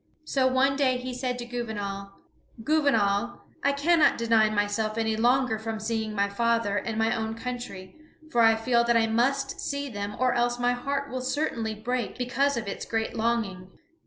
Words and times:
So 0.25 0.47
one 0.47 0.77
day 0.77 0.97
he 0.97 1.13
said 1.13 1.37
to 1.37 1.45
Gouvernail: 1.45 2.11
"Gouvernail, 2.63 3.39
I 3.63 3.71
cannot 3.71 4.17
deny 4.17 4.49
myself 4.49 4.97
any 4.97 5.15
longer 5.15 5.59
from 5.59 5.79
seeing 5.79 6.15
my 6.15 6.27
father 6.27 6.77
and 6.77 6.97
my 6.97 7.15
own 7.15 7.35
country, 7.35 7.95
for 8.31 8.41
I 8.41 8.55
feel 8.55 8.83
that 8.85 8.97
I 8.97 9.05
must 9.05 9.59
see 9.59 9.89
them 9.89 10.15
or 10.17 10.33
else 10.33 10.57
my 10.57 10.73
heart 10.73 11.11
will 11.11 11.21
certainly 11.21 11.75
break 11.75 12.17
because 12.17 12.57
of 12.57 12.67
its 12.67 12.83
great 12.83 13.13
longing." 13.15 13.69